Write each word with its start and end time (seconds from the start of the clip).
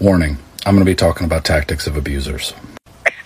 Warning 0.00 0.38
I'm 0.66 0.74
going 0.74 0.84
to 0.84 0.90
be 0.90 0.94
talking 0.94 1.26
about 1.26 1.44
tactics 1.44 1.86
of 1.86 1.96
abusers. 1.96 2.54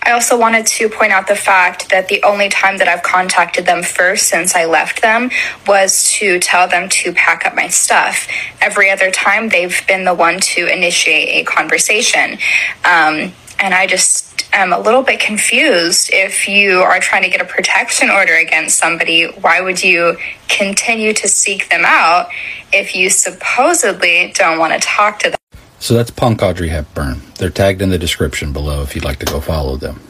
I 0.03 0.11
also 0.11 0.37
wanted 0.37 0.65
to 0.65 0.89
point 0.89 1.11
out 1.11 1.27
the 1.27 1.35
fact 1.35 1.89
that 1.89 2.07
the 2.09 2.21
only 2.23 2.49
time 2.49 2.77
that 2.79 2.87
I've 2.87 3.03
contacted 3.03 3.65
them 3.65 3.83
first 3.83 4.27
since 4.27 4.55
I 4.55 4.65
left 4.65 5.01
them 5.01 5.29
was 5.67 6.11
to 6.13 6.39
tell 6.39 6.67
them 6.67 6.89
to 6.89 7.13
pack 7.13 7.45
up 7.45 7.55
my 7.55 7.67
stuff. 7.67 8.27
Every 8.59 8.89
other 8.89 9.11
time, 9.11 9.49
they've 9.49 9.85
been 9.87 10.03
the 10.05 10.13
one 10.13 10.39
to 10.39 10.67
initiate 10.67 11.29
a 11.29 11.43
conversation. 11.45 12.33
Um, 12.83 13.33
and 13.59 13.73
I 13.73 13.87
just 13.87 14.49
am 14.51 14.73
a 14.73 14.79
little 14.79 15.03
bit 15.03 15.19
confused. 15.19 16.09
If 16.11 16.47
you 16.47 16.79
are 16.79 16.99
trying 16.99 17.23
to 17.23 17.29
get 17.29 17.41
a 17.41 17.45
protection 17.45 18.09
order 18.09 18.35
against 18.35 18.77
somebody, 18.77 19.25
why 19.25 19.61
would 19.61 19.83
you 19.83 20.17
continue 20.47 21.13
to 21.13 21.27
seek 21.27 21.69
them 21.69 21.83
out 21.85 22.29
if 22.73 22.95
you 22.95 23.09
supposedly 23.09 24.33
don't 24.35 24.59
want 24.59 24.73
to 24.73 24.79
talk 24.79 25.19
to 25.19 25.29
them? 25.29 25.39
So 25.79 25.93
that's 25.93 26.11
Punk 26.11 26.43
Audrey 26.43 26.69
Hepburn. 26.69 27.21
They're 27.37 27.49
tagged 27.49 27.81
in 27.81 27.89
the 27.89 27.97
description 27.97 28.51
below 28.51 28.83
if 28.83 28.95
you'd 28.95 29.05
like 29.05 29.19
to 29.19 29.25
go 29.25 29.39
follow 29.39 29.77
them. 29.77 30.01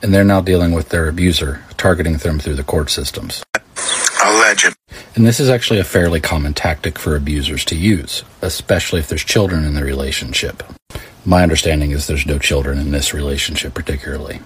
And 0.00 0.14
they're 0.14 0.24
now 0.24 0.40
dealing 0.40 0.72
with 0.72 0.90
their 0.90 1.08
abuser, 1.08 1.64
targeting 1.76 2.16
them 2.18 2.38
through 2.38 2.54
the 2.54 2.62
court 2.62 2.90
systems. 2.90 3.42
A 4.24 4.32
legend. 4.38 4.76
And 5.16 5.26
this 5.26 5.40
is 5.40 5.50
actually 5.50 5.80
a 5.80 5.84
fairly 5.84 6.20
common 6.20 6.54
tactic 6.54 6.96
for 6.96 7.16
abusers 7.16 7.64
to 7.66 7.76
use, 7.76 8.22
especially 8.40 9.00
if 9.00 9.08
there's 9.08 9.24
children 9.24 9.64
in 9.64 9.74
the 9.74 9.82
relationship. 9.82 10.62
My 11.24 11.42
understanding 11.42 11.90
is 11.90 12.06
there's 12.06 12.24
no 12.24 12.38
children 12.38 12.78
in 12.78 12.92
this 12.92 13.12
relationship 13.12 13.74
particularly. 13.74 14.40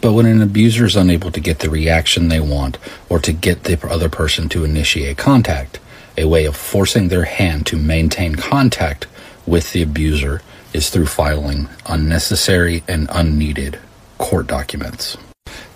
But 0.00 0.14
when 0.14 0.24
an 0.24 0.40
abuser 0.40 0.86
is 0.86 0.96
unable 0.96 1.30
to 1.30 1.40
get 1.40 1.58
the 1.58 1.70
reaction 1.70 2.28
they 2.28 2.40
want 2.40 2.78
or 3.10 3.18
to 3.18 3.32
get 3.32 3.64
the 3.64 3.78
other 3.86 4.08
person 4.08 4.48
to 4.50 4.64
initiate 4.64 5.18
contact, 5.18 5.78
a 6.16 6.24
way 6.24 6.46
of 6.46 6.56
forcing 6.56 7.08
their 7.08 7.24
hand 7.24 7.66
to 7.66 7.76
maintain 7.76 8.34
contact 8.34 9.06
with 9.46 9.72
the 9.72 9.82
abuser 9.82 10.42
is 10.72 10.90
through 10.90 11.06
filing 11.06 11.68
unnecessary 11.86 12.82
and 12.88 13.08
unneeded 13.12 13.78
court 14.18 14.46
documents. 14.46 15.16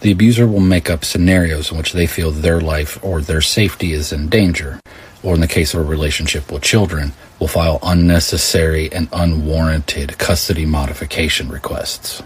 The 0.00 0.12
abuser 0.12 0.46
will 0.46 0.60
make 0.60 0.88
up 0.90 1.04
scenarios 1.04 1.70
in 1.70 1.78
which 1.78 1.92
they 1.92 2.06
feel 2.06 2.30
their 2.30 2.60
life 2.60 3.02
or 3.02 3.20
their 3.20 3.42
safety 3.42 3.92
is 3.92 4.12
in 4.12 4.28
danger, 4.28 4.80
or 5.22 5.34
in 5.34 5.40
the 5.40 5.46
case 5.46 5.74
of 5.74 5.80
a 5.80 5.84
relationship 5.84 6.50
with 6.50 6.62
children, 6.62 7.12
will 7.38 7.48
file 7.48 7.78
unnecessary 7.82 8.90
and 8.92 9.08
unwarranted 9.12 10.18
custody 10.18 10.64
modification 10.66 11.48
requests. 11.50 12.22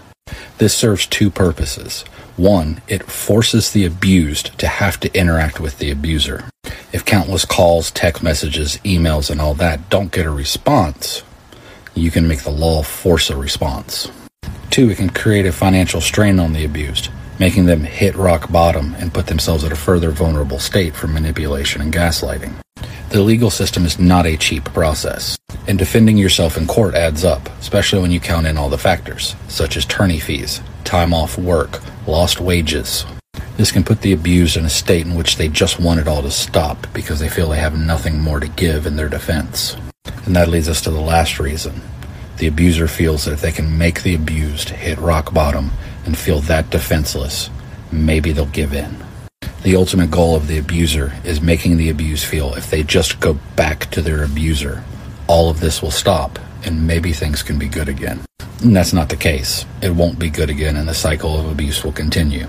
This 0.57 0.75
serves 0.75 1.05
two 1.05 1.29
purposes. 1.29 2.03
One, 2.37 2.81
it 2.87 3.03
forces 3.03 3.71
the 3.71 3.85
abused 3.85 4.57
to 4.59 4.67
have 4.67 4.99
to 5.01 5.13
interact 5.17 5.59
with 5.59 5.77
the 5.77 5.91
abuser. 5.91 6.45
If 6.91 7.05
countless 7.05 7.45
calls, 7.45 7.91
text 7.91 8.23
messages, 8.23 8.77
emails, 8.83 9.29
and 9.29 9.39
all 9.39 9.53
that 9.55 9.89
don't 9.89 10.11
get 10.11 10.25
a 10.25 10.31
response, 10.31 11.23
you 11.95 12.11
can 12.11 12.27
make 12.27 12.43
the 12.43 12.51
law 12.51 12.83
force 12.83 13.29
a 13.29 13.37
response. 13.37 14.11
Two, 14.69 14.89
it 14.89 14.97
can 14.97 15.09
create 15.09 15.45
a 15.45 15.51
financial 15.51 16.01
strain 16.01 16.39
on 16.39 16.53
the 16.53 16.65
abused, 16.65 17.09
making 17.39 17.65
them 17.65 17.85
hit 17.85 18.15
rock 18.15 18.51
bottom 18.51 18.93
and 18.95 19.13
put 19.13 19.27
themselves 19.27 19.63
at 19.63 19.71
a 19.71 19.75
further 19.75 20.11
vulnerable 20.11 20.59
state 20.59 20.95
for 20.95 21.07
manipulation 21.07 21.81
and 21.81 21.93
gaslighting. 21.93 22.53
The 23.09 23.21
legal 23.21 23.49
system 23.49 23.85
is 23.85 23.97
not 23.97 24.25
a 24.25 24.35
cheap 24.35 24.65
process, 24.65 25.37
and 25.67 25.79
defending 25.79 26.17
yourself 26.17 26.57
in 26.57 26.67
court 26.67 26.95
adds 26.95 27.23
up, 27.23 27.47
especially 27.59 28.01
when 28.01 28.11
you 28.11 28.19
count 28.19 28.47
in 28.47 28.57
all 28.57 28.69
the 28.69 28.77
factors, 28.77 29.35
such 29.47 29.77
as 29.77 29.85
attorney 29.85 30.19
fees, 30.19 30.59
time 30.83 31.13
off 31.13 31.37
work, 31.37 31.81
lost 32.07 32.41
wages. 32.41 33.05
This 33.55 33.71
can 33.71 33.85
put 33.85 34.01
the 34.01 34.11
abused 34.11 34.57
in 34.57 34.65
a 34.65 34.69
state 34.69 35.05
in 35.05 35.15
which 35.15 35.37
they 35.37 35.47
just 35.47 35.79
want 35.79 36.01
it 36.01 36.09
all 36.09 36.21
to 36.23 36.31
stop 36.31 36.87
because 36.93 37.21
they 37.21 37.29
feel 37.29 37.49
they 37.49 37.59
have 37.59 37.77
nothing 37.77 38.19
more 38.19 38.41
to 38.41 38.49
give 38.49 38.85
in 38.85 38.97
their 38.97 39.07
defense. 39.07 39.77
And 40.25 40.35
that 40.35 40.47
leads 40.47 40.69
us 40.69 40.81
to 40.81 40.91
the 40.91 40.99
last 40.99 41.39
reason. 41.39 41.81
The 42.37 42.47
abuser 42.47 42.87
feels 42.87 43.25
that 43.25 43.33
if 43.33 43.41
they 43.41 43.51
can 43.51 43.77
make 43.77 44.03
the 44.03 44.15
abused 44.15 44.69
hit 44.69 44.97
rock 44.97 45.33
bottom 45.33 45.71
and 46.05 46.17
feel 46.17 46.41
that 46.41 46.69
defenseless, 46.69 47.49
maybe 47.91 48.31
they'll 48.31 48.45
give 48.47 48.73
in. 48.73 48.97
The 49.63 49.75
ultimate 49.75 50.11
goal 50.11 50.35
of 50.35 50.47
the 50.47 50.57
abuser 50.57 51.13
is 51.23 51.41
making 51.41 51.77
the 51.77 51.89
abused 51.89 52.25
feel 52.25 52.53
if 52.55 52.69
they 52.69 52.83
just 52.83 53.19
go 53.19 53.35
back 53.55 53.89
to 53.91 54.01
their 54.01 54.23
abuser, 54.23 54.83
all 55.27 55.49
of 55.49 55.59
this 55.59 55.81
will 55.81 55.91
stop 55.91 56.37
and 56.63 56.85
maybe 56.85 57.13
things 57.13 57.41
can 57.41 57.57
be 57.57 57.67
good 57.67 57.89
again. 57.89 58.19
And 58.61 58.75
that's 58.75 58.93
not 58.93 59.09
the 59.09 59.15
case. 59.15 59.65
It 59.81 59.91
won't 59.91 60.19
be 60.19 60.29
good 60.29 60.49
again 60.49 60.75
and 60.75 60.87
the 60.87 60.93
cycle 60.93 61.39
of 61.39 61.49
abuse 61.49 61.83
will 61.83 61.91
continue. 61.91 62.47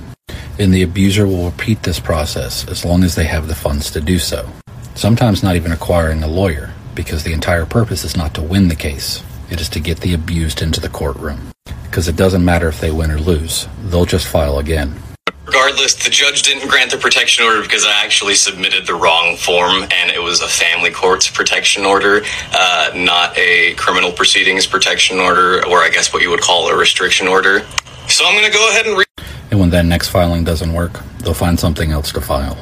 And 0.59 0.73
the 0.73 0.83
abuser 0.83 1.27
will 1.27 1.51
repeat 1.51 1.83
this 1.83 2.01
process 2.01 2.67
as 2.69 2.85
long 2.85 3.05
as 3.05 3.15
they 3.15 3.25
have 3.25 3.49
the 3.49 3.55
funds 3.55 3.91
to 3.93 4.01
do 4.01 4.19
so. 4.19 4.51
Sometimes 4.95 5.43
not 5.43 5.57
even 5.57 5.73
acquiring 5.73 6.23
a 6.23 6.27
lawyer, 6.27 6.73
because 6.97 7.23
the 7.23 7.33
entire 7.33 7.67
purpose 7.67 8.03
is 8.03 8.17
not 8.17 8.35
to 8.35 8.43
win 8.43 8.67
the 8.67 8.75
case, 8.75 9.23
it 9.51 9.61
is 9.61 9.69
to 9.69 9.79
get 9.79 10.01
the 10.01 10.15
abused 10.15 10.63
into 10.63 10.81
the 10.81 10.89
courtroom. 10.89 11.53
Because 11.85 12.09
it 12.09 12.17
doesn't 12.17 12.45
matter 12.45 12.67
if 12.67 12.81
they 12.81 12.91
win 12.91 13.13
or 13.13 13.19
lose, 13.19 13.69
they'll 13.85 14.07
just 14.07 14.27
file 14.27 14.59
again. 14.59 14.97
Regardless, 15.45 15.95
the 15.95 16.11
judge 16.11 16.43
didn't 16.43 16.69
grant 16.69 16.91
the 16.91 16.97
protection 16.97 17.45
order 17.45 17.63
because 17.63 17.85
I 17.85 18.05
actually 18.05 18.35
submitted 18.35 18.87
the 18.87 18.95
wrong 18.95 19.37
form 19.37 19.85
and 19.93 20.11
it 20.11 20.21
was 20.21 20.41
a 20.41 20.49
family 20.49 20.91
court's 20.91 21.31
protection 21.31 21.85
order, 21.85 22.23
uh, 22.53 22.91
not 22.97 23.39
a 23.39 23.75
criminal 23.75 24.11
proceedings 24.11 24.67
protection 24.67 25.21
order, 25.21 25.65
or 25.67 25.85
I 25.85 25.91
guess 25.91 26.13
what 26.13 26.23
you 26.23 26.31
would 26.31 26.41
call 26.41 26.67
a 26.69 26.77
restriction 26.77 27.29
order. 27.29 27.61
So 28.09 28.25
I'm 28.27 28.35
going 28.35 28.51
to 28.51 28.57
go 28.57 28.71
ahead 28.71 28.87
and 28.87 28.99
read. 28.99 29.07
And 29.51 29.61
when 29.61 29.71
that 29.71 29.85
next 29.85 30.09
filing 30.09 30.43
doesn't 30.43 30.73
work, 30.73 31.01
they'll 31.21 31.35
find 31.35 31.61
something 31.61 31.93
else 31.93 32.11
to 32.13 32.21
file. 32.21 32.59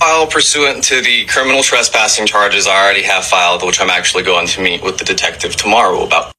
File 0.00 0.26
pursuant 0.26 0.82
to 0.84 1.02
the 1.02 1.26
criminal 1.26 1.62
trespassing 1.62 2.26
charges 2.26 2.66
I 2.66 2.82
already 2.82 3.02
have 3.02 3.26
filed, 3.26 3.62
which 3.66 3.82
I'm 3.82 3.90
actually 3.90 4.22
going 4.22 4.46
to 4.48 4.62
meet 4.62 4.82
with 4.82 4.96
the 4.96 5.04
detective 5.04 5.56
tomorrow 5.56 6.04
about. 6.06 6.32